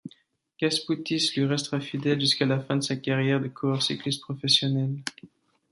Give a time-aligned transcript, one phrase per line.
[0.57, 4.97] Kasputis lui restera fidèle jusqu'à la fin de sa carrière de coureur cycliste professionnel.